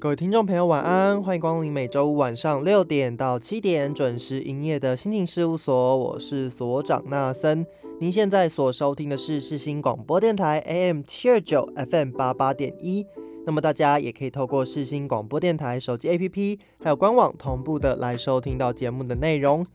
[0.00, 1.20] 各位听众朋友，晚安！
[1.20, 7.66] 欢迎光临每周五晚上六点到七点准时营业的心情事务所，我是所长纳森。
[7.98, 13.04] 您现在所收听的是世新广播电台 AM 七二九 FM 八八点一。
[13.44, 19.66] 那么大家也可以透过世新广播电台手机 APP，还有官网同步的来收听到节目的内容。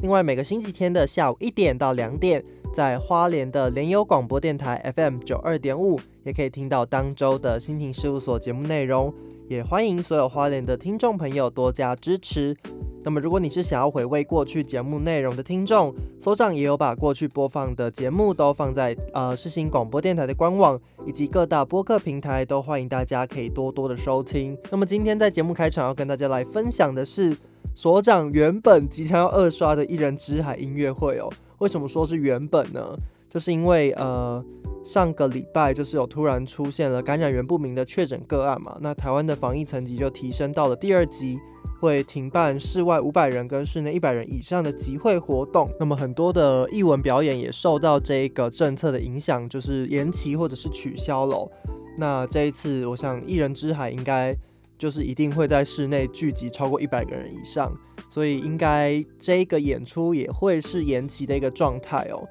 [0.00, 9.12] 另外，每个星期天的下午一点到两点，在花莲的联友广播电台 FM 九二点五，也可以听到当周的心情事务所节目内容。
[9.48, 12.56] 也欢迎所有花莲的听众朋友多加支持。
[13.04, 24.56] 那么，如果你是想要回味过去节目内容的听众，所长也有把过去播放的节目都放在呃世新广播电台的官网以及各大播客平台，都欢迎大家可以多多的收听。
[24.70, 27.36] 那么，今天在节目开场要跟大家来分享的是
[27.74, 31.28] 所长原本即将要二刷的《一人之海》音乐会哦。
[31.58, 32.96] 为什么说是原本呢？
[33.28, 34.44] 就是因为呃。
[34.84, 41.38] 上个礼拜就是有突然出现了感染源不明的确诊个案嘛，那台湾的防疫层级就提升到了第二级，
[41.80, 45.70] 会停办室外五百人跟室内一百人以上的集会活动。
[45.78, 51.50] 那么很多的艺文表演也受到这一个政策的影响，就是延期或者是取消了。
[51.96, 54.34] 那这一次，我想一人之海应该
[54.78, 57.72] 就是一定会在室内聚集超过一百个人以上，
[58.10, 62.26] 所以应该这个演出也会是延期的一个状态哦。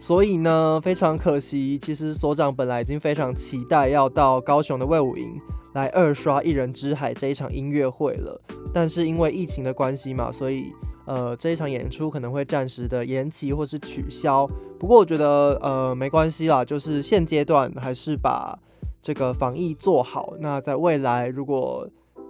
[0.00, 5.38] 所以呢，非常可惜，其实所长本来已经非常期待要到高雄的魏武营
[5.74, 8.40] 来二刷《一人之海》这一场音乐会了，
[8.72, 10.72] 但是因为疫情的关系嘛，所以
[11.04, 14.48] 呃这一场演出可能会暂时的延期或是取消。
[14.78, 18.58] 不过我觉得呃没关系啦，就是现阶段还是把
[19.02, 20.34] 这个防疫做好。
[20.40, 21.86] 那在未来如果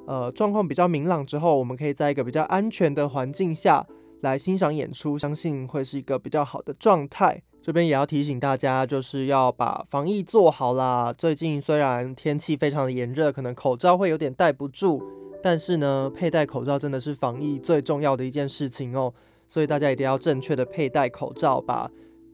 [0.06, 3.86] 呃状况比较明朗之后，我们可以在一个比较安全的环境下
[4.22, 7.40] 来欣赏演出，相信会是一个比较好的状态。
[7.62, 11.12] 这边也要提醒大家，就是要把防疫做好啦。
[11.12, 15.02] 最近虽然天气非常的炎热，可能口罩会有点戴不住，
[15.42, 19.12] 但是呢，佩戴口罩真的是防疫最重要的一件事情哦。
[19.48, 21.90] 所以大家一定要正确的佩戴口罩，把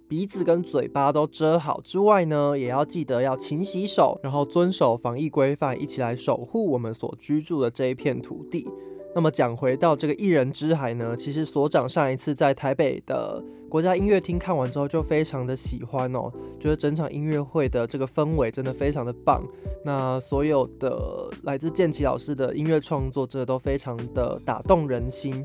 [0.07, 1.81] 鼻子跟嘴巴都遮好。
[1.81, 8.69] 之外呢，也要记得要勤洗手，然后遵守防疫规范，一起来守护我们所居住的这一片土地。
[9.17, 19.43] 那么讲回到这个一人之海呢，其实所长上一次在台北的国家音乐厅看完之后就非常的喜欢哦，觉得整场音乐会的这个氛围真的非常的棒。
[19.83, 25.43] 那所有的来自建奇老师的音乐创作，这都非常的打动人心，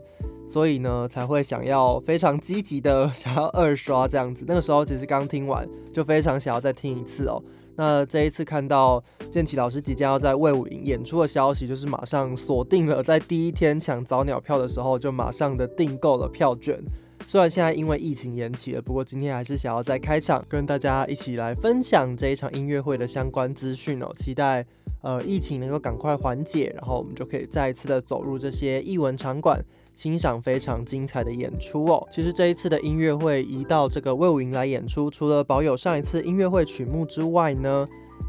[0.50, 4.44] 所以呢才会想要非常积极的 想要二刷这样子。
[4.46, 7.42] 那个时候其实刚听完就非常想要再听一次哦。
[7.76, 16.80] 那这一次看到建奇老师即将要在魏武营演出的消息，就是马上锁定了，在第一天抢早鸟票的时候，就马上的订购了票券。
[17.28, 24.12] 虽然现在因为疫情延期了，不过今天还是想要在开场跟大家一起来分享这一场音乐会的相关资讯哦。
[24.18, 24.66] 期待
[25.02, 29.64] 呃疫情能够赶快缓解，然后我们就可以再一次的走入这些艺文场馆。
[30.01, 32.07] 欣赏非常精彩的演出哦。
[32.12, 37.85] 其实这一次的音乐会移到这个魏武营来演出，除了保有上一次音乐会曲目之外呢，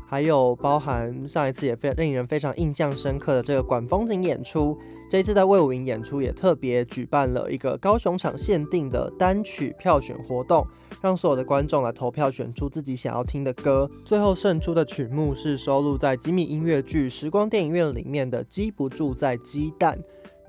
[0.06, 4.76] 还有包含上一次也非令人非常印象深刻的这个管风景演出。
[5.08, 10.66] 这一次在魏武营演出也特别举办了一个高雄场限定的单曲票选活动，
[11.00, 13.90] 让所有的观众来投票选出自己想要听的歌。
[14.04, 19.98] 最后胜出的曲目是收录在吉米音乐剧《时光电影院》里面的《积不住在鸡蛋》。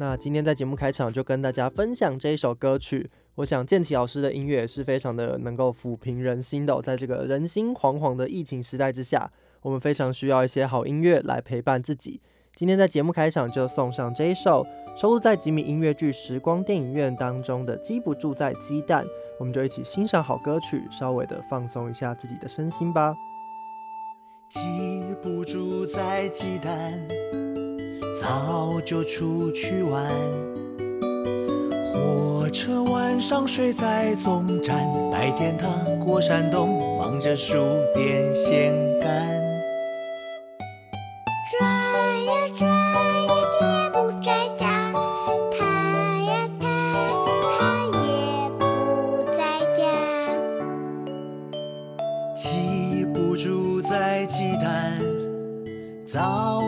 [0.04, 6.82] 那今天在节目开场就跟大家分享这一首歌曲，我想建奇老师的音乐也是非常的能够抚平人心的。
[6.82, 12.20] 在这个人心惶惶的疫情时代之下，我们非常需要一些好音乐来陪伴自己。
[12.54, 14.68] 今天在节目开场就送上这一首
[14.98, 19.06] 收录在吉米音乐剧《时光电影院》当中的《记不住在鸡蛋》，
[19.40, 23.16] 我们就一起欣赏好歌曲，稍微的放松一下自己的身心吧。
[24.50, 24.60] 记
[25.22, 27.08] 不住在鸡蛋。
[28.22, 30.08] 早就出去玩，
[31.84, 35.68] 火车晚上睡在总站，白天他
[36.04, 37.56] 过山东，忙着数
[37.94, 39.43] 电线杆。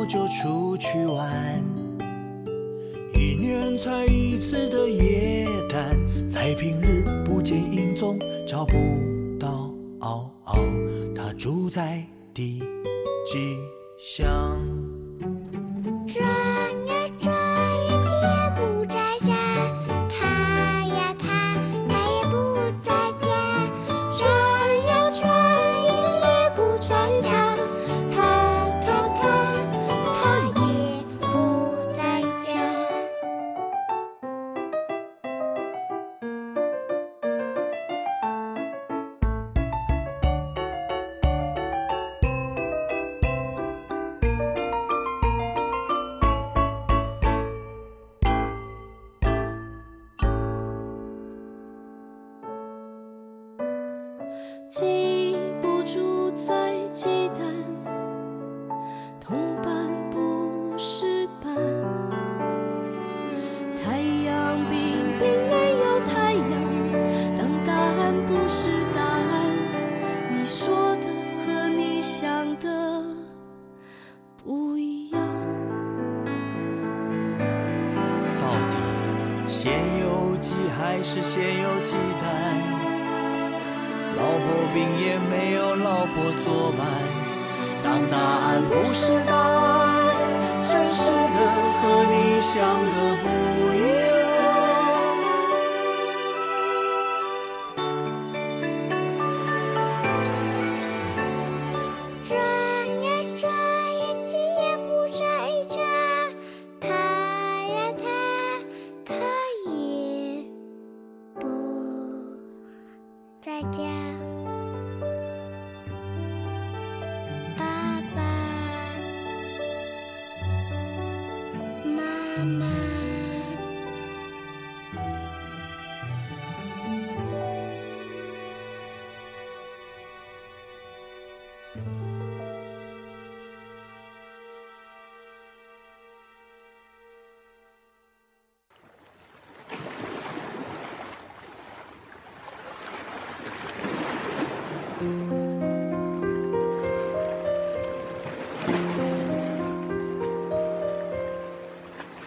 [0.05, 1.63] 就出去玩。
[3.13, 5.97] 一年才一次的夜探，
[6.27, 8.73] 在平日不见影踪，找不
[9.39, 9.73] 到。
[9.99, 10.59] 嗷嗷，
[11.15, 12.59] 他住在第
[13.25, 13.57] 几
[13.97, 14.27] 巷？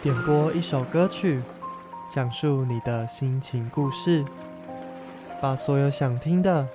[0.09, 1.39] 点播一首歌曲，
[2.11, 4.25] 讲述你的心情故事，
[5.39, 6.67] 把所有想听的、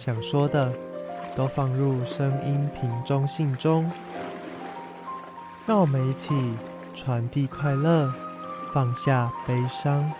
[0.00, 0.72] 想说的
[1.36, 3.88] 都放入声音瓶中信中，
[5.64, 6.34] 让我们一起
[6.92, 8.12] 传递快乐，
[8.74, 10.12] 放下悲伤。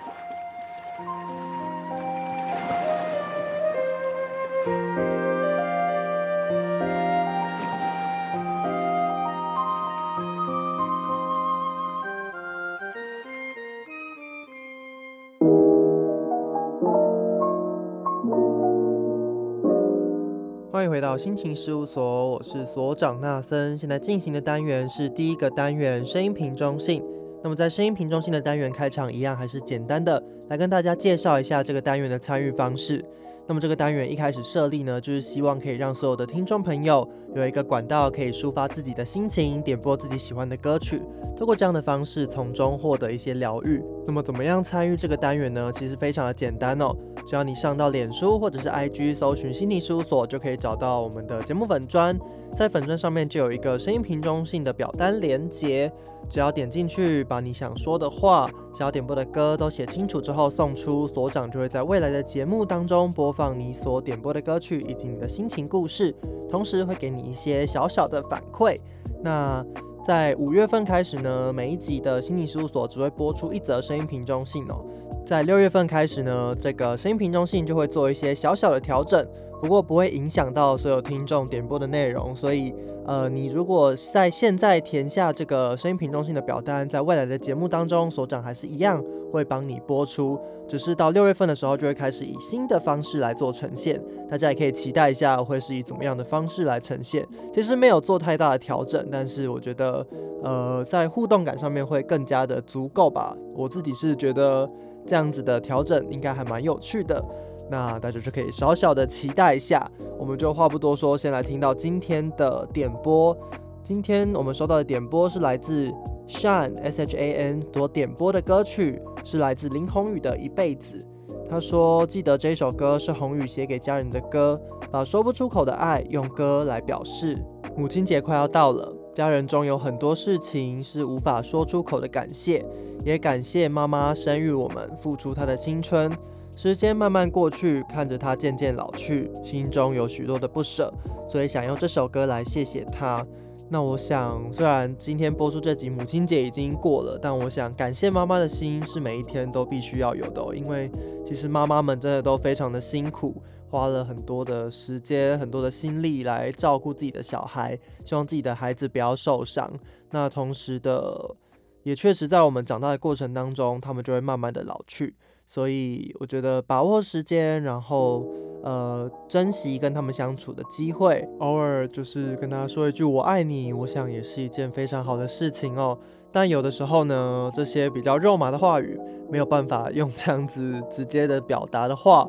[21.23, 23.79] 心情事务所，我是所长纳森。
[23.79, 27.01] 现在进行的单元是第一个单元声音瓶中信。
[27.45, 33.05] 那么在声音瓶中信的单元开场一样，还是简单的来跟大家介绍一下这个单元的参与方式。
[33.47, 41.01] 那么这个单元一开始设立呢，就是希望可以让所有的听众朋友有一个管道可以抒发自己的心情，点播自己喜欢的歌曲，
[41.37, 43.81] 透过这样的方式从中获得一些疗愈。
[44.09, 45.71] 那么怎么样参与这个单元呢？
[45.73, 46.93] 其实非常的简单哦，
[47.27, 52.19] 只要你上到脸书或者是 IG 搜寻心理事务所，就可以找到我们的节目粉砖，
[52.57, 55.91] 在粉砖上面就有一个声音瓶中信的表单连接，
[56.29, 66.15] 只要点进去，把你想说的话、想要点播的歌都写清楚之后送出，所长就会在未来的节目当中播放你所点播的歌曲以及你的心情故事，
[66.51, 68.79] 同时会给你一些小小的反馈。
[69.23, 69.65] 那
[70.05, 74.85] 在五月份开始呢，每一集的心理事务所只会播出一则声音瓶中信哦。
[75.25, 79.27] 在六月份开始呢，这个声音瓶中性就会做一些小小的调整，
[79.61, 82.35] 不过不会影响到所有听众点播的内容。
[82.35, 82.75] 所以，
[83.07, 90.39] 呃，你如果在现在填下这个声音瓶中性的表单，在未来的节目当中，所长还是一样会帮你播出，
[90.69, 94.03] 只是到六月份的时候就会开始以新的方式来做呈现。
[94.29, 97.27] 大家也可以期待一下，会是以怎么样的方式来呈现。
[97.55, 100.05] 其实没有做太大的调整，但是我觉得，
[100.43, 103.35] 呃，在互动感上面会更加的足够吧。
[103.55, 104.69] 我自己是觉得。
[105.07, 107.23] 这样子的调整应该还蛮有趣的，
[107.71, 109.91] 那大家就可以小小的期待一下。
[110.19, 113.37] 我们就话不多说，先来听到今天的点播。
[113.83, 115.93] 今天我们收到的点播是来自
[116.29, 121.05] Shan S H A N 所点播的歌曲，是来自林宏宇的一辈子。
[121.51, 124.59] 他说：“记得这首歌是宏宇写给家人的歌，
[124.91, 127.37] 把说不出口的爱用歌来表示。
[127.77, 132.65] 母亲节快要到了，家人中有很多事情是无法说出口的感谢，
[133.05, 136.11] 也感谢妈妈生育我们，付出她的青春。
[136.57, 140.91] 时间慢慢过去，看着她渐渐老去，心中有许多的不舍，
[141.29, 143.27] 所以想用这首歌来谢谢她。
[143.69, 150.91] 那我想，虽然今天播出这集母亲节已经过了，但我想感谢妈妈的心是每一天都必须要有的，因为
[151.27, 153.43] 其实妈妈们真的都非常的辛苦，
[153.73, 159.73] 花了很多的时间、很多的心力来照顾自己的小孩，希望自己的孩子不要受伤。
[160.11, 161.35] 那同时的，
[161.83, 165.15] 也确实在我们长大的过程当中，他们就会慢慢的老去。
[165.47, 168.27] 所以我觉得把握时间，然后
[168.63, 175.99] 呃珍惜跟他们相处的机会，偶尔就是跟他说一句“我爱你”，我想也是一件非常好的事情哦。
[176.31, 179.01] 但有的时候呢，这些比较肉麻的话语
[179.31, 182.29] 没有办法用这样子直接的表达的话，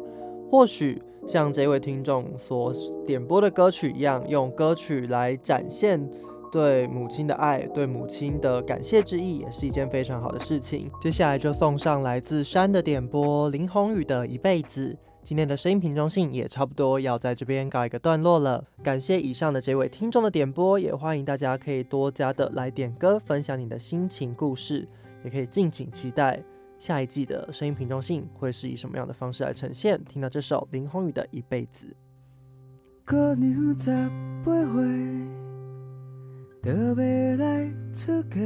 [0.50, 2.74] 或许像这位听众所
[3.06, 6.10] 点播的歌曲一样，用歌曲来展现。
[6.52, 10.88] 对母亲的爱，对母亲的感谢之意，也是一件非常好的事情。
[11.02, 14.96] 接下来就送上来自山的点播，林宏宇的一辈子。
[15.24, 18.64] 今天的声音瓶中信也差不多要在这边告一个段落了。
[18.84, 24.88] 感谢以上的这位听众的点播，也欢迎大家可以多加的来点歌，分享你的心情故事，
[25.24, 26.40] 也可以敬请期待
[26.84, 29.98] 下一季的声音瓶中信会是以什么样的方式来呈现。
[30.04, 31.96] 听到这首林宏宇的一辈子。
[36.62, 36.94] 就要
[37.38, 38.38] 来出嫁，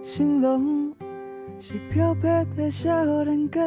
[0.00, 0.94] 新郎
[1.58, 2.22] 是漂泊
[2.54, 3.60] 的少年家，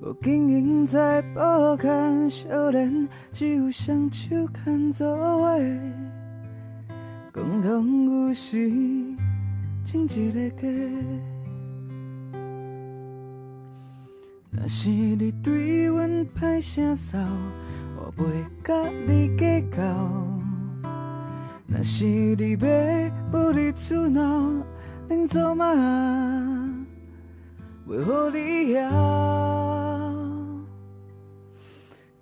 [0.00, 1.40] 无经营在步
[1.76, 5.58] 坎少年，只有双手牵做伙，
[7.32, 9.05] 共同有时种
[9.94, 10.68] 一个家。
[14.50, 17.18] 若是你对阮歹声扫。
[17.98, 18.24] 我袂
[18.62, 18.74] 甲
[19.06, 19.82] 你计较，
[21.66, 24.52] 若是你要不离厝闹，
[25.08, 25.64] 恁做嘛
[27.88, 28.90] 袂好你晓？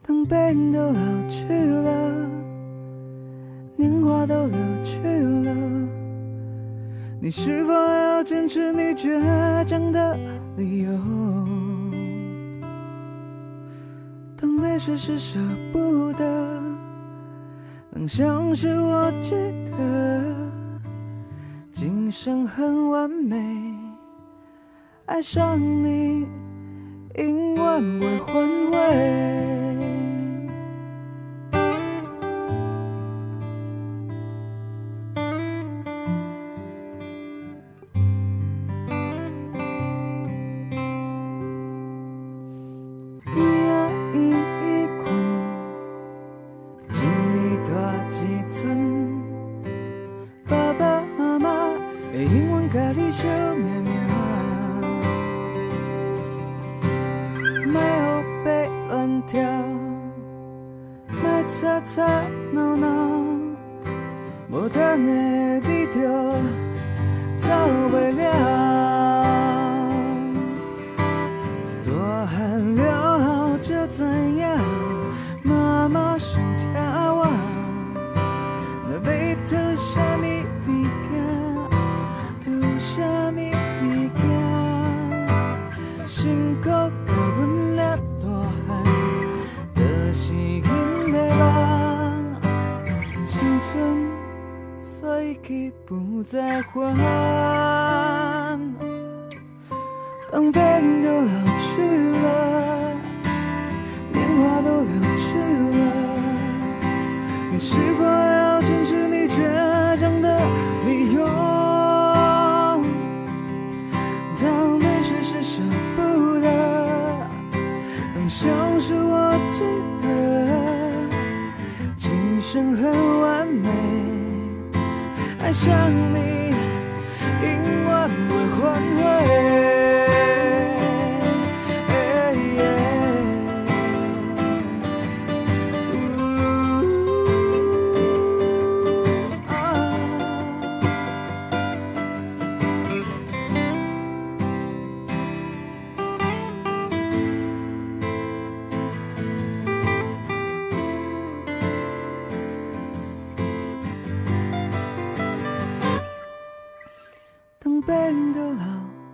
[0.07, 2.31] 当变都老去了，
[3.77, 5.51] 年华都流去了，
[7.25, 10.15] 你是否还要坚持你倔强的
[10.59, 10.93] 理由？
[14.37, 15.41] 当泪水是舍
[15.73, 16.63] 不得，
[17.89, 19.31] 能像是我记
[19.71, 20.37] 得，
[21.73, 23.75] 今生很完美，
[25.07, 26.27] 爱上你，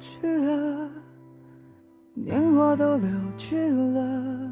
[0.00, 0.90] 去了，
[2.14, 4.50] 年华都老去了，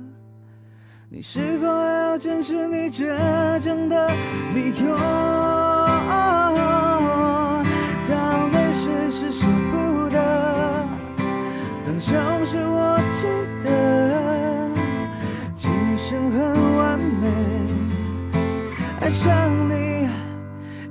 [1.09, 3.07] 你是否还要坚持你倔
[3.61, 4.11] 强的
[4.53, 4.95] 理由？
[8.07, 10.19] 当泪水是舍不得，
[11.87, 12.13] 当笑
[12.45, 13.27] 是我记
[13.65, 14.71] 得，
[15.57, 17.27] 今生很完美，
[19.01, 20.07] 爱上你，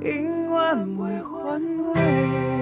[0.02, 1.62] 因完未还
[1.94, 2.57] 未。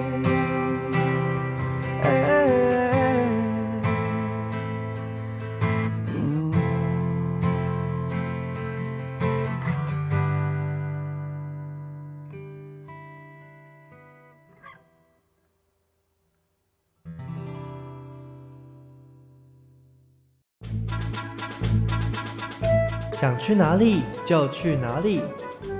[23.18, 25.22] 想去哪里就去哪里，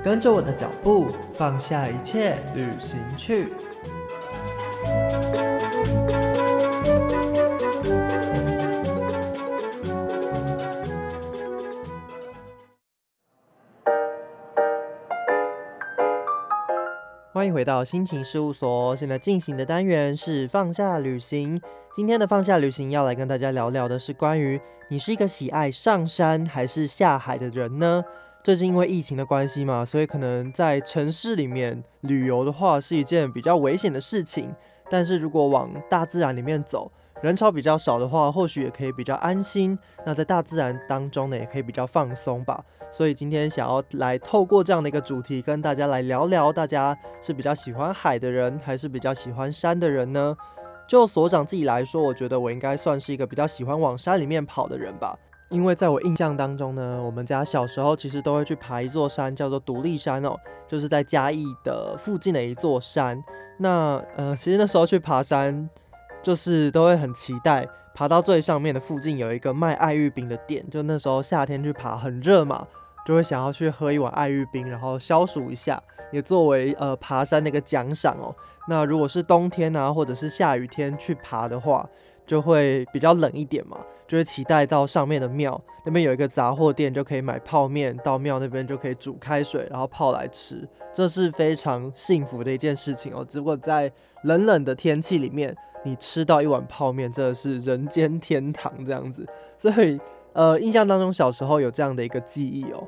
[0.03, 3.53] 跟着我的脚步，放下一切，旅行去。
[17.67, 21.61] 到心情事务所，现在进行的单元是放下旅行。
[21.93, 24.57] 今天的放下旅行要来跟大家聊聊的是关于
[24.87, 28.01] 你是一个喜爱上山还是下海的人呢？
[28.41, 34.49] 最近因为疫情的关系嘛，所以可能在城市里面旅游的话是一件比较危险的事情。
[34.89, 36.89] 但是如果往大自然里面走，
[37.21, 39.77] 人潮比较少的话，或许也可以比较安心。
[40.05, 42.63] 那在大自然当中呢，也可以比较放松吧。
[42.91, 50.35] 所以今天想要来透过这样的一个主题，跟大家来聊聊，大家是比较喜欢海的人，还是比较喜欢山的人呢？
[50.87, 55.17] 就所长自己来说，我觉得我应该算是一个比较喜欢往山里面跑的人吧。
[55.49, 60.35] 因为在我印象当中呢，我们家小时候其实都会去爬一座山，叫做独立山哦，
[60.67, 63.21] 就是在嘉义的附近的一座山。
[63.57, 65.69] 那呃，其实那时候去爬山，
[66.21, 72.67] 就是都会很期待，爬到最上面的附近有一个卖爱玉冰的店，就那时候夏天去爬很热嘛，
[73.05, 78.35] 就会想要去喝一碗爱玉冰，然后消暑一下，也作为呃爬山的一个奖赏哦。
[78.67, 81.87] 那如果是冬天啊，或者是下雨天去爬的话，
[82.25, 93.25] 就会比较冷一点嘛，就会期待到上面的庙那边有一个杂货店，就可以买泡面，到庙那边就可以煮开水，然后泡来吃，这是非常幸福的一件事情哦。
[93.27, 93.91] 只不过在
[94.23, 99.25] 冷冷的天气里面，你吃到一碗泡面，真的是人间天堂这样子。
[99.57, 99.99] 所以
[100.33, 102.87] 呃，印象当中小时候有这样的一个记忆哦。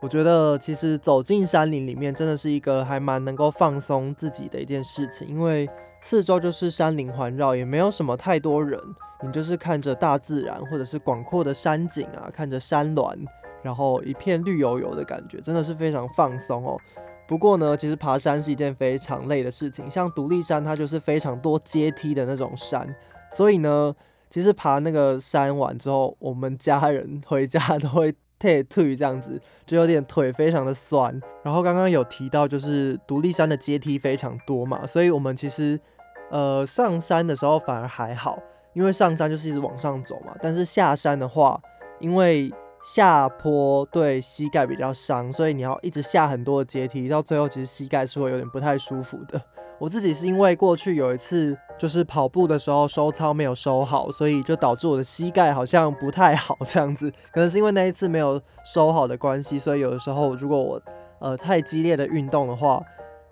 [0.00, 5.68] 我觉得其实走进山林里面，真的是一个还蛮能够放松自己的一件事情，因为
[6.00, 8.80] 四周就是山林环绕，也没有什么太多人，
[9.24, 13.18] 你就是看着大自然或者是广阔的山景啊，看着山峦，
[13.60, 16.78] 然后一片绿油油的感觉，真的是非常放松哦。
[17.28, 22.92] 不过呢，其实爬山是一件非常累的事情，像独立山，它就是非常多阶梯的那种山，
[23.30, 23.94] 所以呢，
[24.30, 28.12] 其实爬那个山完之后，我们家人回家都会。
[28.40, 31.20] 退退这样子，就有点腿非常的酸。
[31.42, 35.76] 然后刚刚有提到，就是独立山的阶梯非常多嘛，所以我们其实
[36.30, 38.38] 呃上山的时候反而还好，
[38.74, 40.36] 因为上山就是一直往上走嘛。
[40.40, 41.60] 但是下山的话，
[41.98, 42.48] 因为
[42.84, 49.40] 下坡对膝盖比较伤，所以你要一直下很多的阶梯，到最后其实膝盖是会有点不太舒服的。
[49.78, 57.08] 我自己是因为过去有一次就是跑步的时候收操没有收好，所以就导致我的膝盖好像不太好这样子。
[57.32, 60.82] 可能是因为那一次没有收好的关系，所以有的时候如果我
[61.20, 62.82] 呃太激烈的运动的话，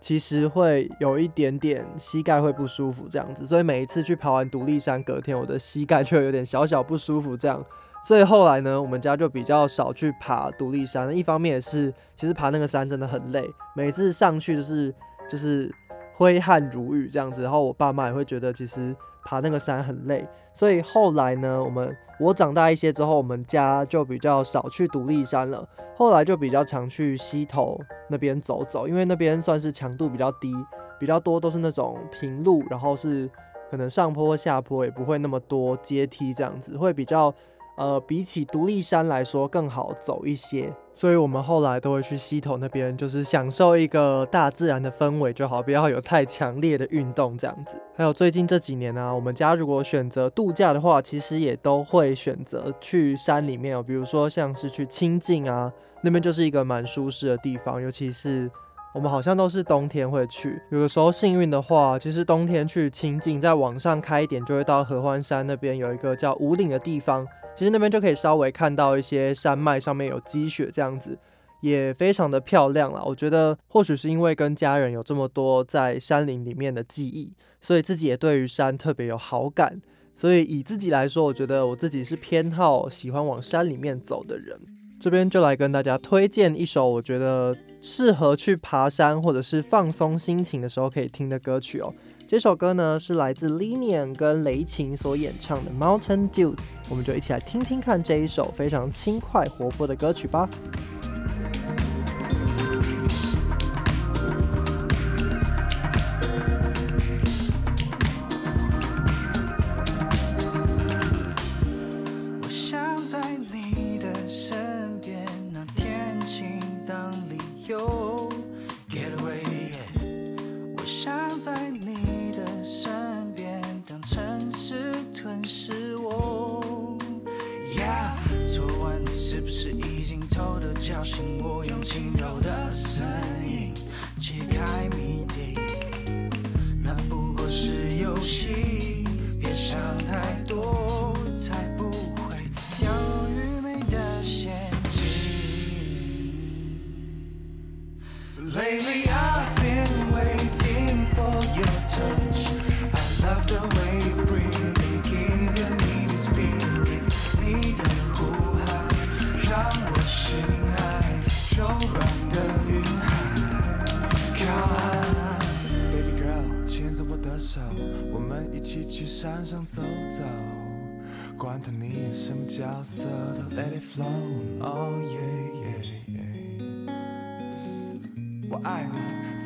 [0.01, 3.45] 其实会有一点点膝盖会不舒服这样子。
[3.45, 7.65] 所以每一次去爬完独立山，隔天我的膝盖就有点小小不舒服这样。
[8.07, 11.17] 所以后来呢，我们家就比较少去爬独立山。
[11.17, 14.95] 一方面也是，其实爬那个山真的很累，每次上去就是
[15.29, 15.75] 就是。
[16.19, 30.55] 挥汗如雨这样子，然后我爸妈也会觉得其实爬那个山很累，所以后来呢，我们我长大一些之后，我们家就比较少去独立山了，后来就比较常去溪头那边走走，因为那边算是强度比较低，
[30.99, 33.31] 比较多都是那种平路，然后是
[33.71, 37.31] 可能上坡下坡也不会那么多阶梯这样子，会比较
[37.77, 40.73] 呃比起独立山来说更好走一些。
[40.99, 47.77] 所以我们后来都会去溪头那边，就是享受一个大自然的氛围就好，不要有太强烈的运动这样子。
[47.95, 57.79] 还有最近这几年呢，我们家如果选择度假的话，其实也都会选择去山里面哦，比如说像是去清境啊，那边就是一个蛮舒适的地方。
[57.83, 58.51] 尤其是
[58.95, 67.29] 我们好像都是冬天会去，有的时候幸运的话，其实冬天去清境，再往上开一点，就会到合欢山那边有一个叫五岭的地方。
[67.57, 71.19] 其实那边就可以稍微看到一些山脉上面有积雪这样子
[71.63, 73.03] 也非常的漂亮啦。
[73.05, 79.81] 我觉得或许是因为跟家人有这么多在山林里面的记忆所以自己也对于山特别有好感
[80.15, 84.61] 所以以自己来说我觉得我自己是偏好喜欢往山里面走的人。
[84.99, 91.93] 这边就来跟大家推荐一首我觉得适合去爬山或者是放松心情的时候可以听的歌曲哦。
[92.29, 96.53] 这首歌呢是来自 lenien 跟雷琴所演唱的 mountain dew
[96.91, 100.49] 我们就一起来听听看这一首非常轻快活泼的歌曲吧。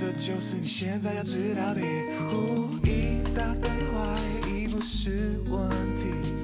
[0.01, 1.81] 这就是你现在要知道的
[2.31, 6.39] 故一大堆怀疑不是问题。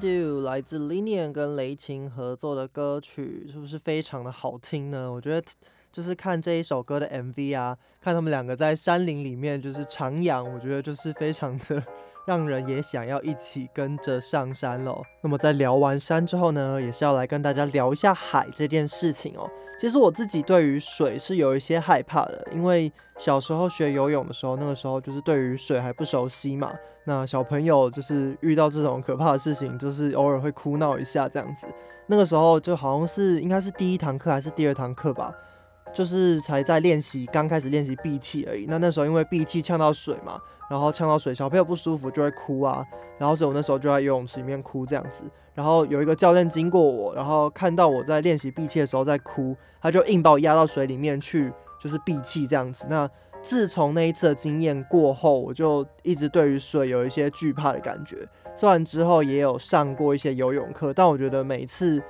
[0.00, 5.12] 就来自 Linian 跟雷琴合作的歌曲是不是非常的好听呢？
[5.12, 5.46] 我觉得
[5.92, 11.84] 就是看这一首歌的 mv 啊看他们两个在山林里面就是徜徉我觉得就是非常的
[12.26, 15.02] 让人也想要一起跟着上山喽。
[15.22, 19.50] 那么在聊完山之后呢，也是要来跟大家聊一下海这件事情哦。
[19.78, 26.72] 其实我自己对于水是有一些害怕的，因为小时候学游泳的时候，那个时候就是对于水还不熟悉嘛。
[27.04, 31.66] 那小朋友就是遇到这种可怕的事情，就是偶尔会哭闹一下这样子。
[32.06, 35.32] 那个时候就好像是应该是第一堂课还是第二堂课吧，
[35.94, 38.66] 就是才在练习，刚开始练习闭气而已。
[38.68, 40.38] 那那时候因为闭气呛到水嘛，
[40.70, 42.86] 然后呛到水，小朋友不舒服就会哭啊。
[43.18, 45.24] 然后所以我那时候就在游泳池里面哭这样子。
[45.52, 51.52] 然后有一个教练经过我，然后看到我在练习闭气的时候在哭，他就硬把我压到水里面去，
[51.82, 52.86] 就是闭气这样子。
[52.88, 53.10] 那
[53.42, 58.26] 自从那一次的经验过后，我就一直对于水有一些惧怕的感觉。
[58.54, 62.00] 虽然之后也有上过一些游泳课，但我觉得每次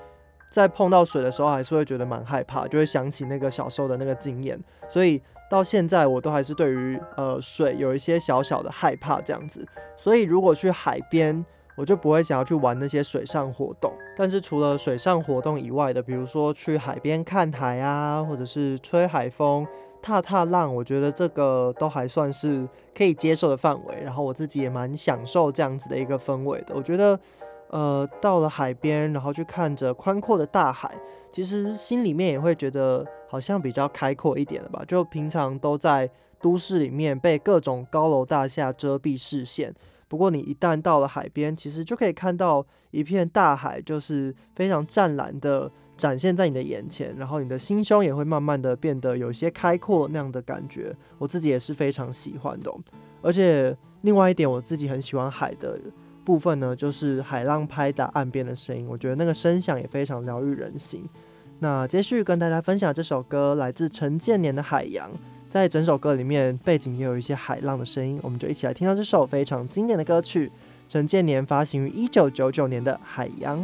[0.52, 4.60] 在碰到水的时候，还是会觉得蛮害怕，就会想起那个小时候的那个经验。
[4.88, 9.66] 所以到现在，我都还是对于呃水有一些小小的害怕这样子。
[9.98, 11.44] 所以如果去海边，
[11.76, 13.92] 我就不会想要去玩那些水上活动。
[14.16, 19.66] 但是除了水上活动以外的，比如说去海边看海啊，或者是吹海风。
[20.02, 23.94] 踏踏浪，我觉得这个都还算是可以接受的范围。
[24.02, 26.74] 然后我自己也蛮享受这样子的一个氛围的。
[26.74, 27.20] 我觉得，
[27.70, 30.94] 呃，到了海边，然后去看着宽阔的大海，
[31.32, 34.84] 其实心里面也会觉得好像比较开阔一点了吧。
[34.86, 39.74] 就平常都在都市里面被各种高楼大厦遮蔽视线，
[40.08, 45.70] 不过你一旦到了海边，其实就可以看到一片大海，就是非常湛蓝的。
[46.00, 52.72] 展现在你的眼前，然后你的心胸也会慢慢的变得有些开阔那样的感觉，我自己也是非常喜欢的。
[53.20, 55.78] 而且另外一点，我自己很喜欢海的
[56.30, 61.04] 部分呢，就是海浪拍打岸边的声音，我觉得那个声响也非常疗愈人心。
[61.58, 65.10] 那接续跟大家分享这首歌，来自陈建年的《海洋》，
[65.48, 70.52] 在整首歌里面背景也有一些海浪的声音，我们就一起来听到这首非常经典的歌曲，
[70.88, 73.58] 陈建年发行于一九九九年的《海洋》。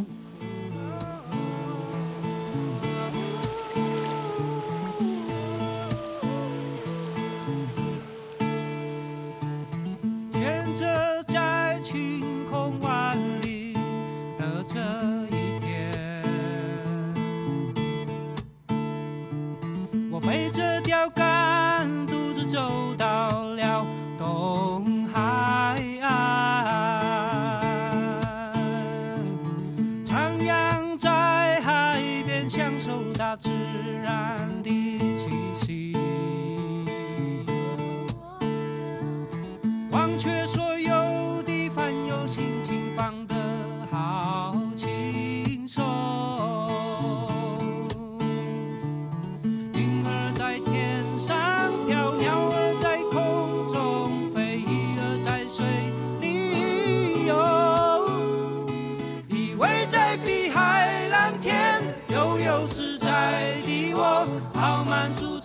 [20.97, 21.36] yoke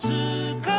[0.03, 0.09] 此
[0.61, 0.72] 刻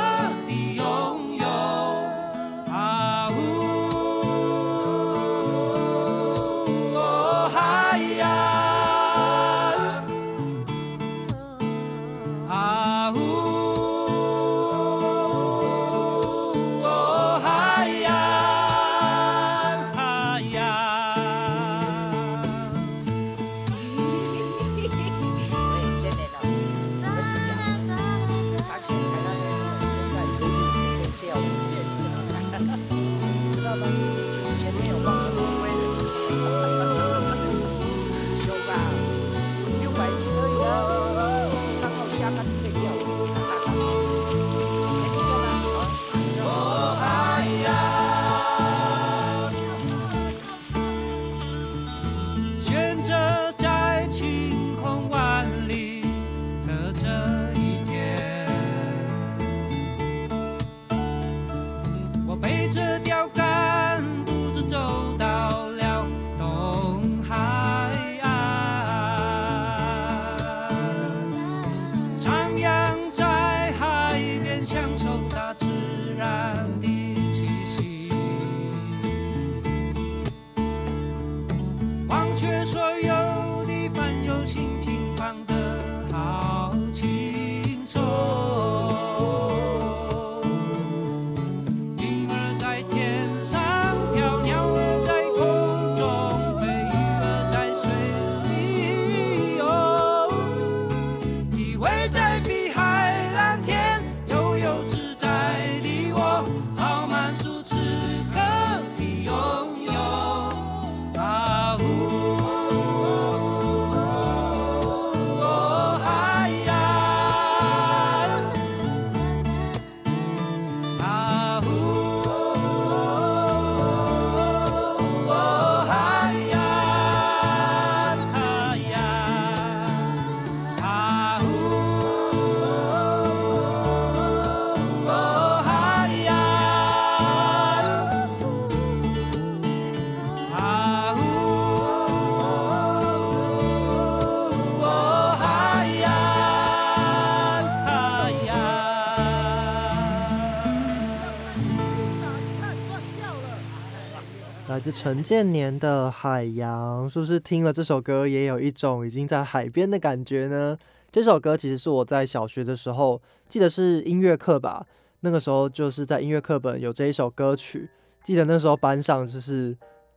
[154.85, 160.77] 自陈建年的《海洋》，是不是听了这首歌也有一种已经在海边的感觉呢？
[161.11, 163.19] 这首歌其实是我在小学的时候，
[163.49, 164.85] 记得是音乐课吧，
[165.21, 167.89] 那个时候就是在音乐课本有这一首歌曲，
[168.23, 169.75] 记得那时候班上就是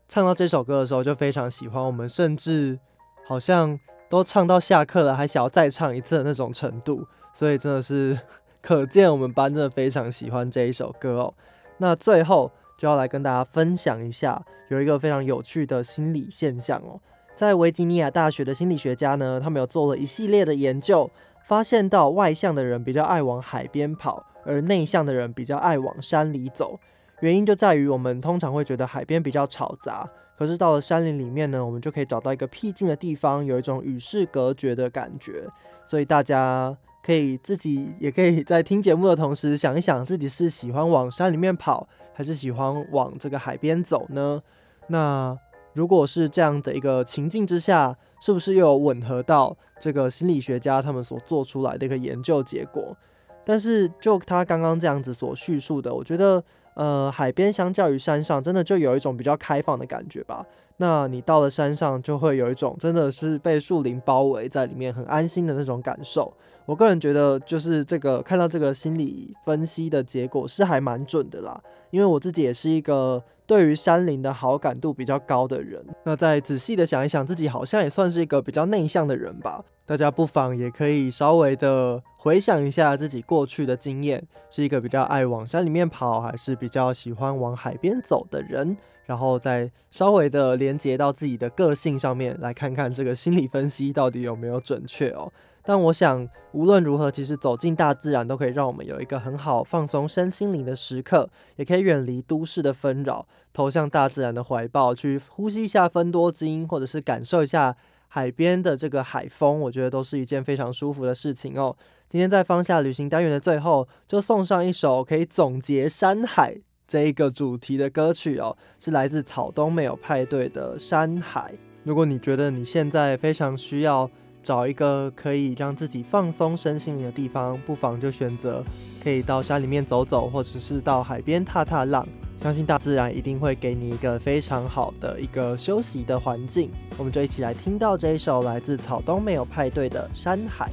[0.09, 2.77] 唱到这首歌的时候就非常喜欢，我们甚至
[3.25, 8.19] 好像都唱到下课了，还想要再唱一次的那种程度，所以真的是
[8.61, 11.33] 可见我们班真的非常喜欢这一首歌哦。
[11.77, 12.51] 那最后。
[12.77, 16.99] 就要来跟大家分享一下，有一个非常有趣的心理现象哦。
[17.35, 21.09] 在维吉尼亚大学的心理学家呢，他们有做了一系列的研究，
[21.47, 26.79] 发现到外向的人比较爱往海边跑，而内向的人比较爱往山里走。
[27.21, 35.43] 原因就在于我们通常会觉得海边比较吵杂，可是到了山林里面呢，我们就可以找到一个僻静的地方，有一种与世隔绝的感觉。
[35.87, 41.87] 所以大家可以自己也可以在听节目的同时想一想，自己是喜欢往山里面跑。
[42.17, 44.41] 还是喜欢往这个海边走呢？
[44.87, 45.37] 那
[45.73, 52.97] 如果是这样的一个情境之下，是不是又有吻合到这个心理学家他们所做出来的一个研究结果？
[53.45, 56.43] 但是就他刚刚这样子所叙述的，我觉得，
[56.77, 60.45] 呃，海边相较于山上，真的就有一种比较开放的感觉吧。
[60.77, 66.31] 那你到了山上，就会有一种真的是被树林包围在里面，很安心的那种感受。
[66.67, 71.59] 我个人觉得，就是这个看到这个心理分析的结果是还蛮准的啦。
[71.89, 79.63] 因为我自己也是一个对于山林的好感度比较高的人，那再仔细的想一想，自己好像也算是一个比较内向的人吧。
[79.85, 95.31] 大家不妨也可以稍微的回想一下自己过去的经验，是一个比较爱往山里面跑，还是比较喜欢往海边走的人，然后再稍微的连接到自己的个性上面，来看看这个心理分析到底有没有准确哦。
[95.67, 107.75] 但我想，无论如何，其实走进大自然都可以让我们有一个很好放松身心灵的时刻，也可以远离都市的纷扰，投向大自然的怀抱，去呼吸一下芬多精，或者是感受一下
[108.07, 111.75] 海边的这个海风，我觉得都是一件非常舒服的事情哦。
[112.07, 121.51] 今天在放下旅行单元的最后，就送上一首可以总结山海这一个主题的歌曲哦，是来自草东没有派对的《山海》。
[121.83, 124.09] 如果你觉得你现在非常需要，
[124.47, 128.63] 找一个可以让自己放松身心灵的地方，不妨就选择
[129.03, 132.07] 可以到山里面走走，或者是到海边踏踏浪。
[132.41, 136.71] 相信大自然一定会给你一个非常好的一个休息的环境。
[136.97, 140.67] 我们就一起来听到这一首来自草东没有派对的《山海》。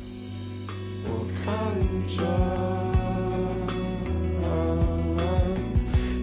[1.07, 1.53] 我看
[2.07, 2.23] 着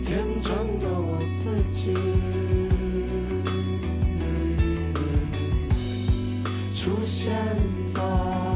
[0.06, 2.31] 天真的我自己。
[6.82, 7.32] 出现
[7.94, 8.51] 在。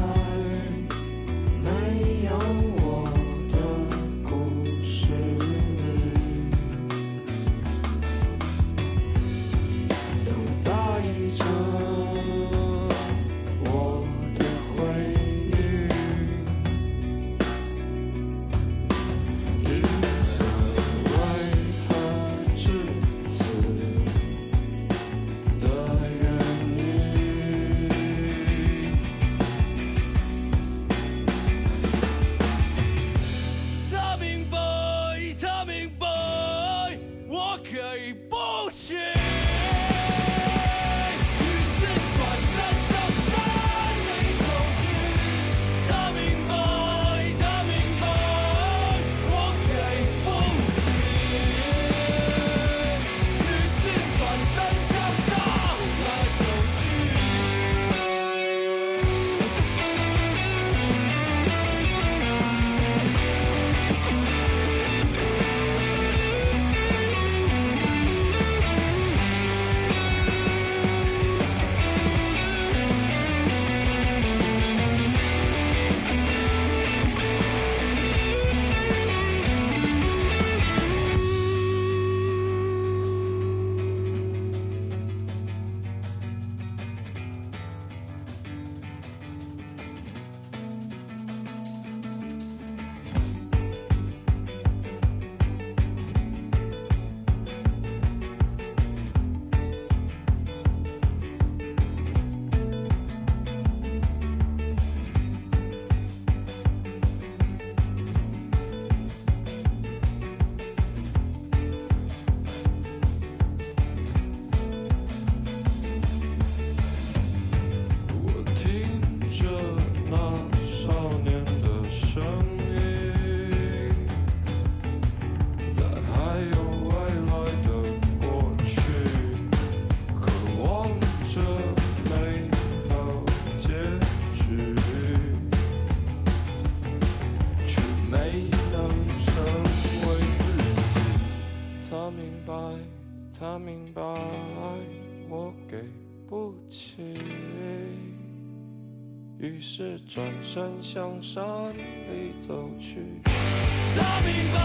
[149.46, 152.96] 于是转身向山里走去。
[153.24, 154.58] 他明白，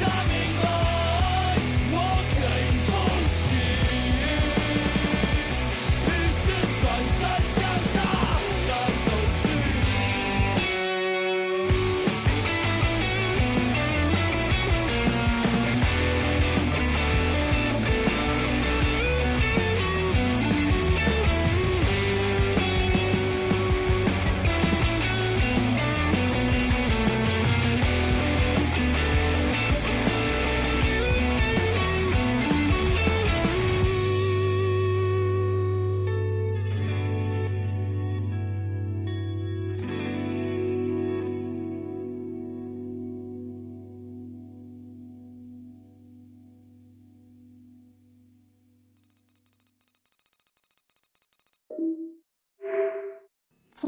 [0.00, 0.64] 他明白，
[1.92, 1.96] 我
[2.34, 2.40] 给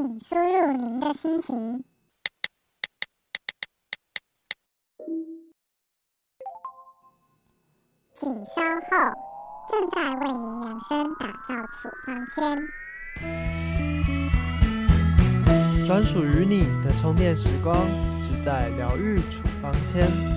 [0.05, 1.83] 请输入您的心情。
[8.13, 8.87] 请稍后，
[9.67, 12.67] 正在为您量身打造处方签。
[15.87, 17.75] 专属于你的充电时光，
[18.29, 20.34] 只在疗愈处方签。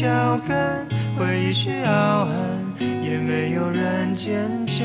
[0.00, 2.34] 脚跟，回忆是傲寒，
[3.04, 4.82] 也没有人见证。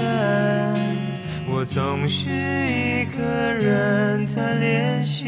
[1.48, 5.24] 我总是一个人在练习，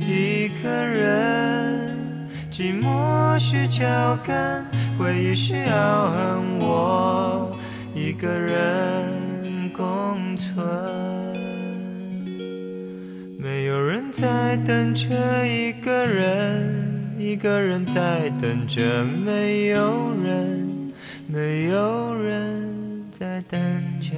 [0.00, 1.90] 一个人，
[2.50, 4.64] 寂寞是脚跟，
[4.98, 7.54] 回忆是傲寒，我
[7.94, 10.56] 一个人共存。
[13.38, 16.79] 没有人在等着一个人，
[17.30, 20.92] 一个人在等着没有人，
[21.28, 23.60] 没有人在等
[24.00, 24.16] 着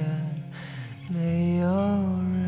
[1.13, 2.43] 没有人。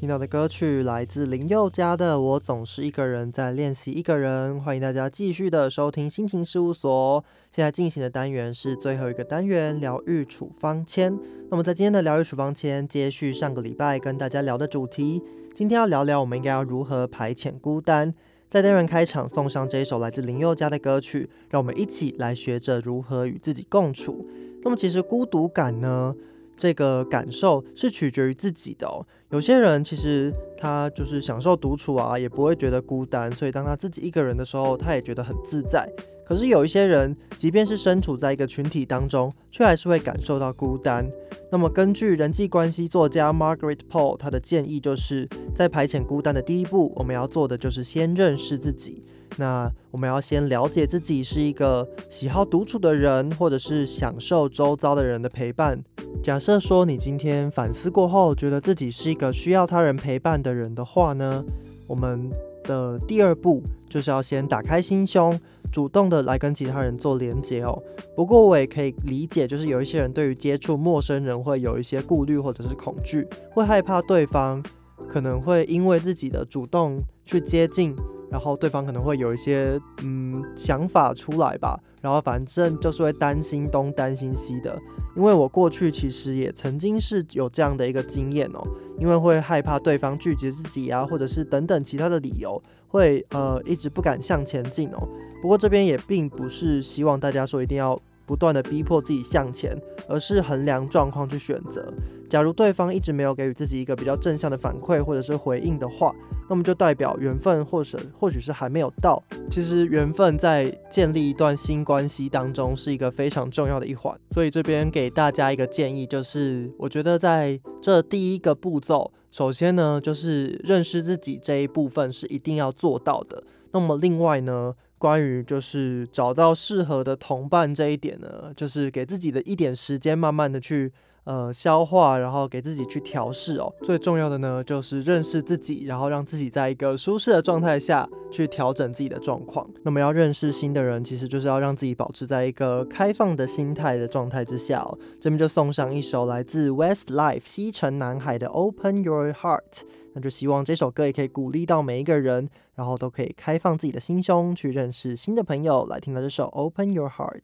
[0.00, 7.22] 听到的歌曲来自林宥嘉的《我总是一个人在练习一个人》，欢迎大家继续的收听心情事务所。
[7.52, 11.14] 现在进行的单元是最后一个单元——疗愈处方签。
[11.50, 15.22] 那么在今天的疗愈处方签，接续上个礼拜跟大家聊的主题，
[15.58, 18.14] 今天要聊聊我们应该要如何排遣孤单。
[18.48, 24.24] 在单元开场送上这一首来自林宥嘉的歌曲，让我们一起来学着如何与自己共处。
[24.62, 26.14] 那么其实孤独感呢？
[26.56, 29.04] 这个感受是取决于自己的哦。
[29.30, 35.90] 有些人其实他就是享受独处啊，也不会觉得孤单，所以当他自己一个人的时候，他也觉得很自在。
[36.28, 41.08] 可是有一些人，即便是身处在一个群体当中，却还是会感受到孤单。
[41.50, 49.02] 那么，根据人际关系作家 Margaret Paul 他的建议，就是在排遣孤单的第一步，我们要做的就是先认识自己。
[49.38, 55.82] 那我们要先了解自己是一个喜好独处的人，或者是享受周遭的人的陪伴。
[56.22, 61.42] 假设说你今天反思过后，觉得自己是一个需要他人陪伴的人的话呢，
[61.86, 62.30] 我们
[62.64, 65.40] 的第二步就是要先打开心胸。
[65.70, 67.80] 主动的来跟其他人做连接哦。
[68.16, 74.62] 不过我也可以理解，就是有一些人对于接触陌生人会有一些顾虑或者是恐惧，会害怕对方
[75.08, 77.94] 可能会因为自己的主动去接近，
[78.30, 81.78] 然后对方可能会有一些嗯想法出来吧。
[82.00, 84.78] 然后反正就是会担心东担心西的。
[85.16, 88.62] 因为我过去其实也曾经是有这样的一个经验哦，
[89.00, 95.08] 因为会害怕对方拒绝自己啊，或者是等等其他的理由，会呃一直不敢向前进哦。
[95.40, 99.76] 不过这边也并不是希望大家说一定要不断的逼迫自己向前，
[100.08, 101.92] 而是衡量状况去选择。
[102.28, 106.14] 假如对方一直没有给予自己一个比较正向的反馈或者是回应的话，
[106.50, 109.22] 那么就代表缘分或者或许是还没有到。
[109.50, 114.14] 其实缘分在建立一段新关系当中是一个非常重要的一环。
[114.32, 123.42] 所以这边给大家一个建议，就是我觉得在这第一个步骤，首先呢就是认识自己这一部分是一定要做到的。
[123.72, 124.74] 那么另外呢？
[124.96, 130.92] 关于就是找到适合的同伴这一点呢，就是给自己的一点时间，慢慢的去
[131.28, 133.70] 呃消化，然后给自己去调试哦。
[133.82, 139.68] 最重要的呢，就是认识自己，然后让自己在一个舒适的状态下去调整自己的状况。
[139.82, 144.98] 那么要认识新的人，其实就是要让自己保持在一个开放的心态的状态之下哦。
[145.20, 149.82] 这边就送上一首来自 Westlife 西城男孩的 Open Your Heart。
[150.14, 155.84] 那就希望这首歌也可以鼓励到每一个人，然后都可以开放自己的心胸，去认识新的朋友。
[155.84, 157.42] 来听到这首《Open Your Heart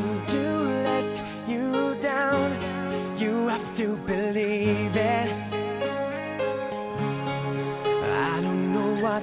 [0.00, 0.48] mean to
[0.88, 3.18] let you down.
[3.18, 5.28] You have to believe it.
[8.32, 9.22] I don't know what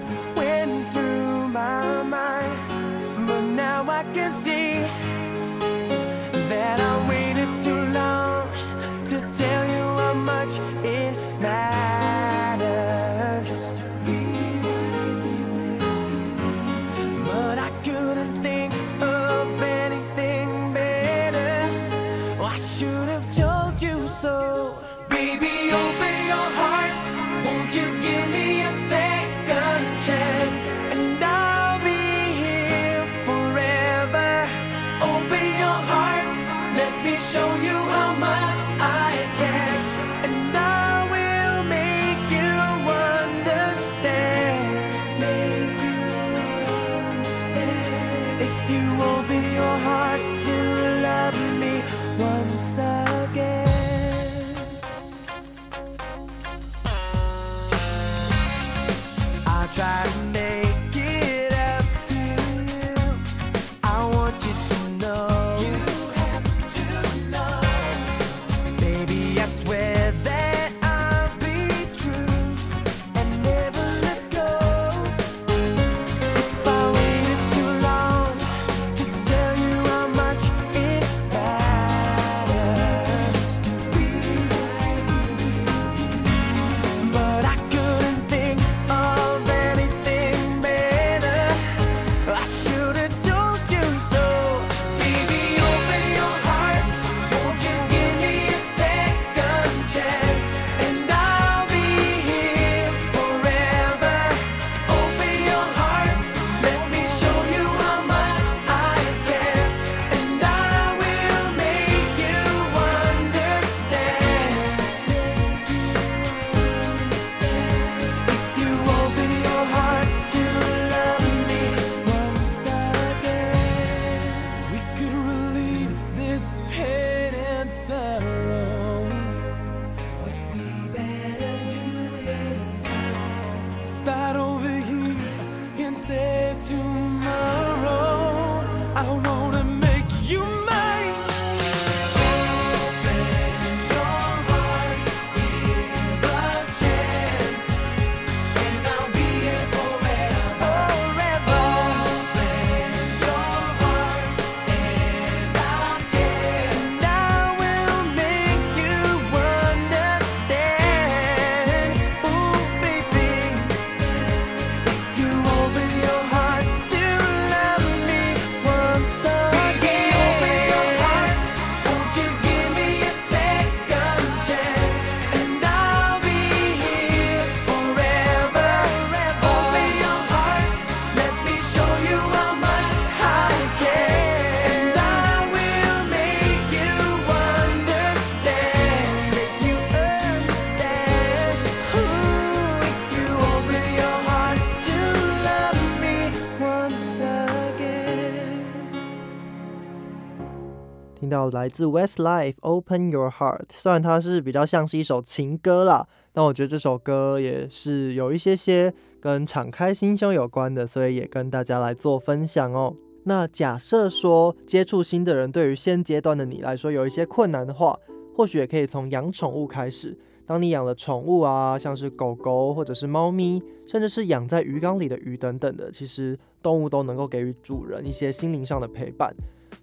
[201.52, 212.96] 来自 Westlife《Open Your Heart》，虽然它是比较像是一首情歌啦，但我觉得这首歌也是有一些些跟敞开心胸有关的，所以也跟大家来做分享哦。
[213.24, 218.00] 那假设说接触新的人对于现阶段的你来说有一些困难的话，
[218.36, 220.18] 或许也可以从养宠物开始。
[220.46, 229.36] 当你养了宠物啊，像是狗狗或者是猫咪，甚至是养在鱼缸里的鱼等等的，其实动物都能够给予主人一些心灵上的陪伴。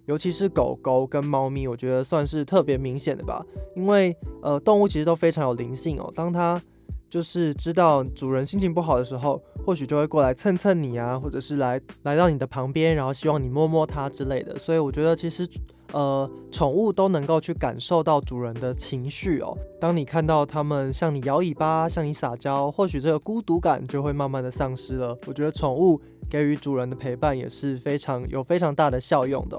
[0.06, 3.44] 尤其是狗狗跟猫咪，我觉得算是特别明显的吧，
[3.74, 6.12] 因为呃，动物其实都非常有灵性哦。
[6.14, 6.60] 当它
[7.08, 14.54] 就是知道主人心情不好的时候，或许就会过来蹭蹭你啊，或者是来来到你的旁边，然后希望你摸摸它之类的。
[14.56, 15.48] 所以我觉得其实
[15.92, 19.56] 呃，宠物都能够去感受到主人的情绪哦。
[19.80, 25.16] 当你看到它们向你摇尾巴、向你撒娇，或许这个孤独感就会慢慢的丧失了。
[25.26, 29.56] 我觉得宠物给予主人的陪伴也是非常有非常大的效用的。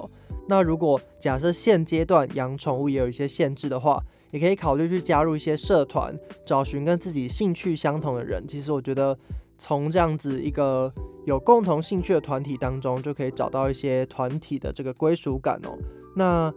[0.47, 6.13] 那如果假设现阶段养宠物也有一些限制的话，也可以考虑去加入一些社团，
[6.45, 8.45] 找寻跟自己兴趣相同的人。
[8.47, 9.17] 其实我觉得
[9.57, 10.93] 从这样子一个
[11.25, 15.77] 有共同兴趣的团体当中，就可以找到一些团体的这个归属感哦。
[16.15, 16.53] 那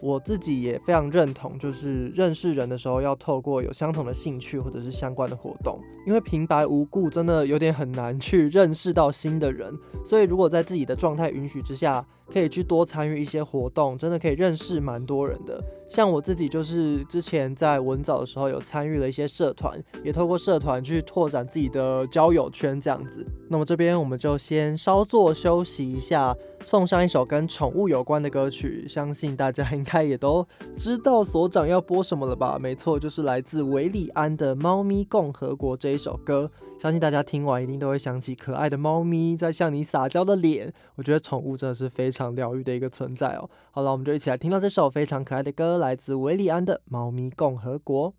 [0.00, 9.72] 我自己也非常认同，就是认识人的时候要透过有相同的兴趣或者是相关的活动，因为平白无故真的有点很难去认识到新的人。
[10.04, 15.62] 所以如果在自己的状态允许之下，可以去多参与一些活动，真的可以认识蛮多人的。
[15.86, 23.26] 像我自己就是之前在文藻的时候有参与了一些社团，也透过社团去拓展自己的交友圈这样子。
[23.50, 26.34] 那么这边我们就先稍作休息一下，
[26.64, 30.46] 送上一首跟宠物有关的歌曲，相信大家应该也都
[30.76, 32.58] 知道所长要播什么了吧？
[32.60, 36.50] 没错，就是来自韦礼安的《猫咪共和国》这一首歌。
[36.80, 40.72] 相信大家听完一定都会想起可爱的猫咪在向你撒娇的脸。
[40.96, 43.48] 我觉得宠物真的是非常疗愈的一个存在哦。
[43.70, 48.10] 好了，我们就一起来听到这首非常可爱的歌，来自韦礼安的《猫咪共和国》。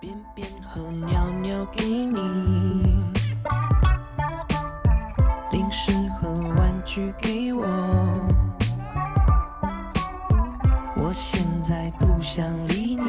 [0.00, 2.18] 便便和尿尿给你，
[5.52, 5.92] 零食
[6.94, 7.64] 许给我。
[10.94, 13.02] 我现在不想理你，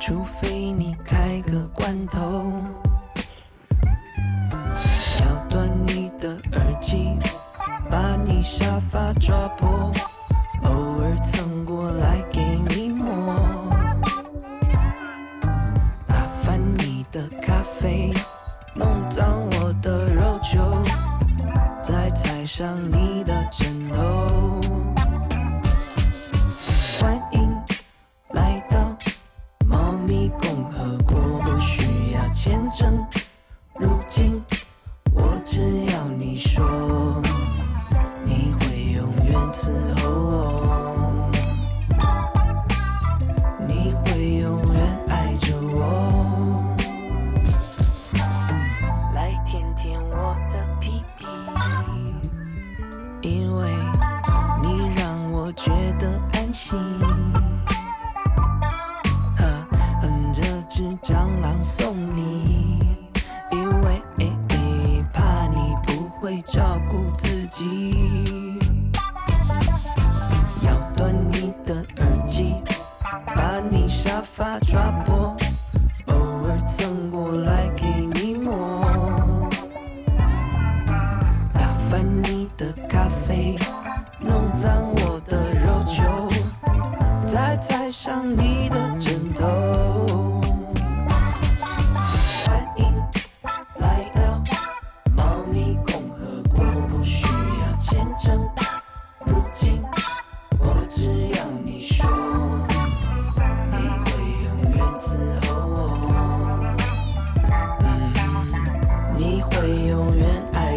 [0.00, 2.54] 除非你开个罐头，
[5.20, 7.18] 咬断你的耳机，
[7.90, 9.92] 把你沙发抓破，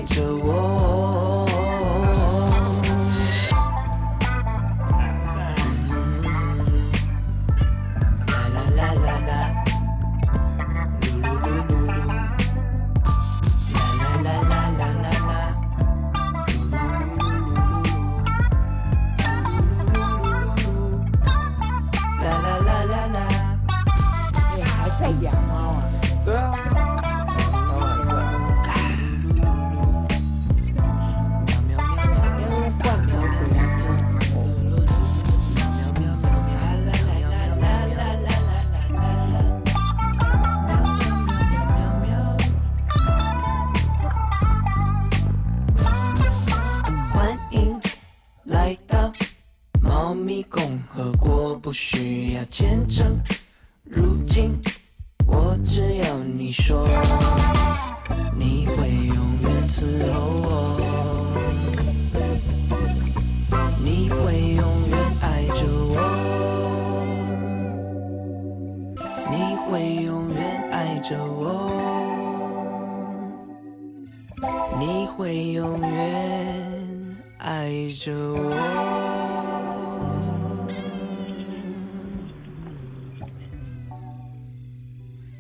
[0.09, 0.38] 会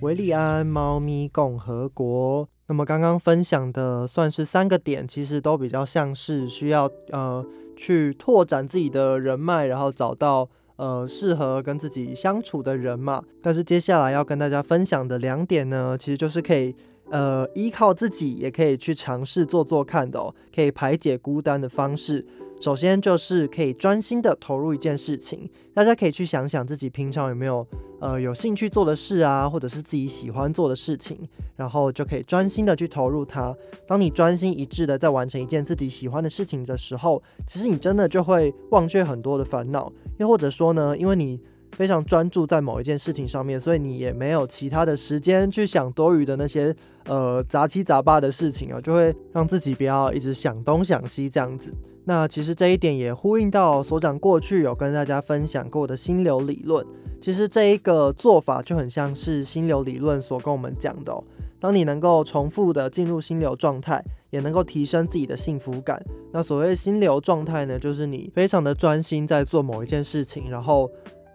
[0.09, 2.49] 维利安猫咪共和国。
[2.65, 7.45] 那么刚刚分享的算是三个点，其实都比较像是需要呃
[7.77, 13.23] 去拓展自己的人脉，然后找到呃适合跟自己相处的人嘛。
[13.39, 16.75] 但是接下来要跟大家分享的两点呢，其实就是可以
[17.11, 22.25] 呃依靠自己，也可以去尝试做做看的哦，可以排解孤单的方式。
[22.59, 27.65] 首先就是可以专心的投入一件事情，大家可以去想想自己平常有没有
[28.01, 31.17] 呃有兴趣做的事啊，或者是自己喜欢做的事情，
[31.55, 33.55] 然后就可以专心的去投入它。
[33.87, 41.39] 当你专心一致的在完成一件自己喜欢的事情的时候，其实你真的就会忘却很多的烦恼，又或者说呢，因为你
[41.77, 51.73] 非常专注在某一件事情上面，所以你也没有其他的时间去想多余的那些呃杂七杂八的事情啊，就会让自己不要一直想东想西这样子。
[52.09, 56.83] 那其实这一点也呼应到所长过去有跟大家分享过的心流理论。
[57.21, 61.23] 其实这一个做法就很像是心流理论所跟我们讲的。
[61.59, 66.03] 当你能够重复的进入心流状态，也能够提升自己的幸福感。
[66.31, 70.89] 那所谓心流状态呢，就是你非常的专心在做某一件事情，然后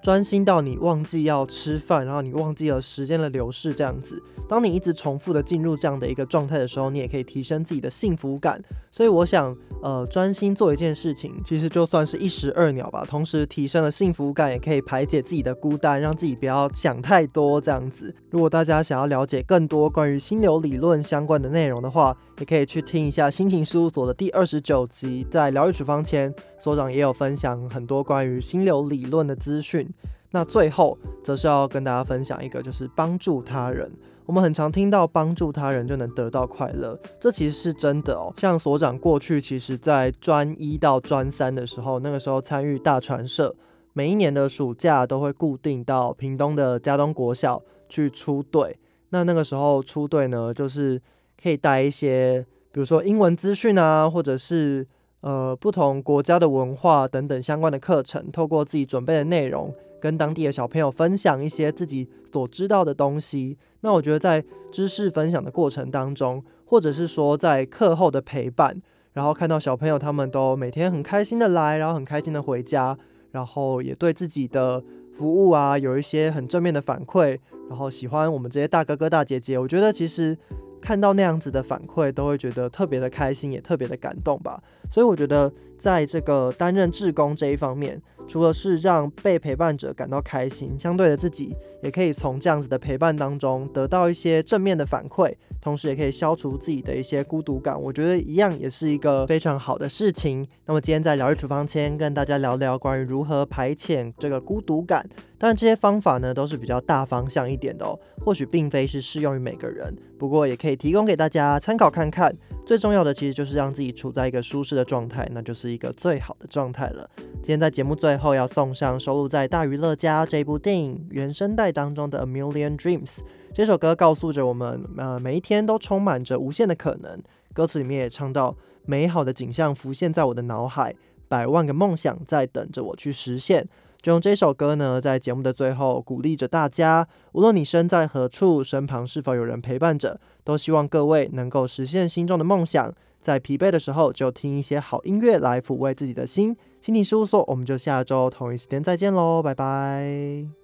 [0.05, 4.23] 专心到你忘记要吃饭，然后你忘记了时间的流逝这样子。
[4.47, 8.63] 当你一直重复的进入这样的一个状态的时候，你也可以提升自己的幸福感。
[8.93, 13.07] 所以我想，呃，专心做一件事情，其实就算是一石二鸟吧。
[13.09, 18.15] 同时提升了幸福感，也可以排解自己的孤单，让自己不要想太多这样子。
[18.29, 26.33] 如果大家想要了解更多关于心流理论相关的内容的话，也可以去听一下心情事务所的第二十九集，在疗愈处方前，
[26.65, 29.87] 所长也有分享很多关于心流理论的资讯。
[30.31, 33.93] 那最后，则是要跟大家分享一个，就是帮助他人。
[34.25, 38.33] 我们很常听到帮助他人就能得到快乐，这其实是真的哦。
[38.39, 43.55] 像所长过去其实在专一到专三的时候，那个时候参与大传社，
[43.93, 47.61] 每一年的暑假都会固定到屏东的嘉东国小
[47.91, 48.79] 去出队。
[49.11, 50.99] 那那个时候出队呢，就是
[51.43, 54.87] 可以带一些，比如说英文资讯啊，或者是
[55.25, 63.57] 呃不同国家的文化等等相关的课程，透过自己准备的内容，跟当地的小朋友分享一些自己所知道的东西。
[63.81, 68.79] 那我觉得在知识分享的过程当中，或者是说在课后的陪伴，
[69.15, 72.95] 然后看到小朋友他们都每天很开心的来，然后很开心的回家，
[73.31, 74.85] 然后也对自己的
[75.17, 77.39] 服务啊有一些很正面的反馈，
[77.71, 80.37] 然后喜欢我们这些大哥哥大姐姐，我觉得其实
[80.83, 84.63] 看到那样子的反馈，都会觉得特别的开心，也特别的感动吧。
[84.95, 95.35] 所以我觉得在这个担任志工这一方面，除了是让被陪伴者感到开心，相对的自己也可以从这样子的陪伴当中得到一些正面的反馈，
[95.65, 97.81] 同时也可以消除自己的一些孤独感。
[97.81, 100.47] 我觉得一样也是一个非常好的事情。
[100.67, 105.09] 那么今天在疗愈处方签跟大家聊聊关于如何排遣这个孤独感。
[105.39, 112.35] 当然这些方法呢都是比较大方向一点的哦，或许并非是适用于每个人，不过也可以提供给大家参考看看。
[112.65, 117.09] 最重要的其实就是让自己处在一个舒适的状态，那就是一个最好的状态了。
[117.17, 123.07] 今天在节目最后要送上收录在《大娱乐家》这部电影原声带当中的《A Million Dreams》
[123.55, 127.23] 这首歌，告诉着我们，呃，每一天都充满着无限的可能。
[127.53, 130.93] 歌词里面也唱到，美好的景象浮现在我的脑海，
[131.29, 133.69] 百万个梦想在等着我去实现。
[134.03, 142.93] 就用这首歌呢，在节目的最后鼓励着大家，无论你身在何处，身旁是否有人陪伴着，都希望各位能够实现心中的梦想。
[143.21, 146.57] 在疲惫的时候，就听一些好音乐来抚慰自己的心。
[146.83, 150.64] 心理事务所，我们就下周同一时间再见喽，拜拜。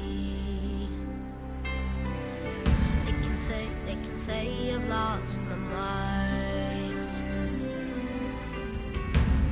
[3.41, 7.09] Say, they can say I've lost my mind.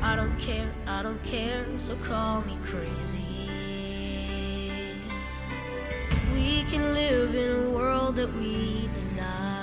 [0.03, 3.49] I don't care, I don't care, so call me crazy.
[6.33, 9.58] We can live in a world that we design.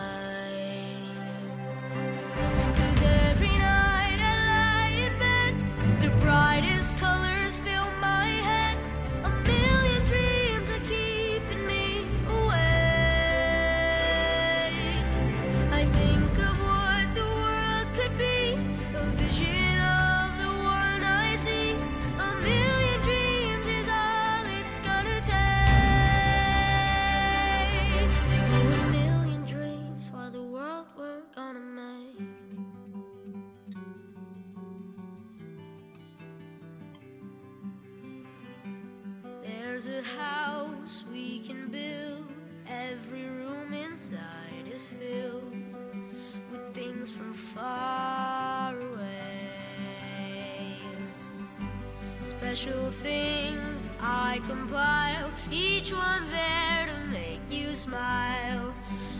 [53.02, 58.72] Things I compile, each one there to make you smile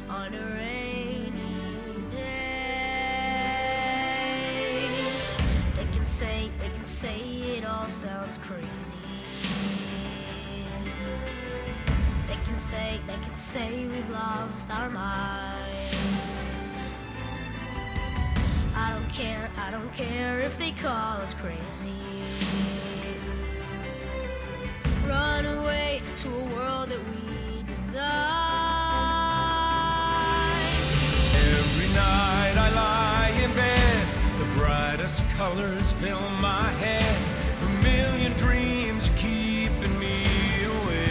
[0.08, 2.16] on a rainy day.
[5.74, 7.20] They can say, they can say
[7.58, 8.96] it all sounds crazy.
[12.26, 16.96] They can say, they can say we've lost our minds.
[18.74, 21.92] I don't care, I don't care if they call us crazy.
[25.08, 28.06] Run away to a world that we design.
[31.34, 34.06] Every night I lie in bed,
[34.38, 37.16] the brightest colors fill my head.
[37.62, 40.24] A million dreams keeping me
[40.64, 41.06] awake.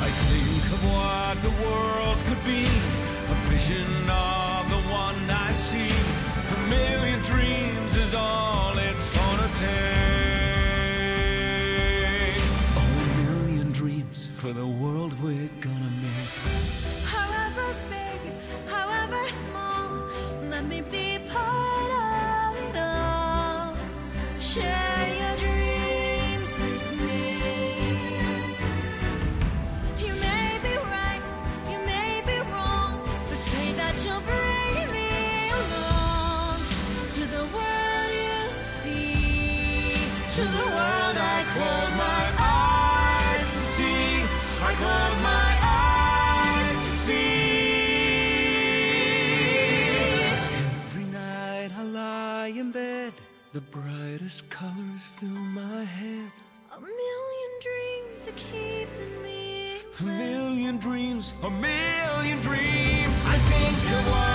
[0.00, 1.87] I think of what the world
[14.48, 16.17] for the world we're gonna make.
[53.50, 56.30] The brightest colors fill my head.
[56.76, 59.80] A million dreams are keeping me.
[60.02, 60.10] Away.
[60.10, 63.22] A million dreams, a million dreams.
[63.24, 64.27] I think of